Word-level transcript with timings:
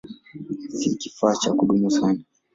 Si 0.77 0.95
kifaa 0.97 1.35
cha 1.35 1.53
kudumu 1.53 1.91
sana. 1.91 2.19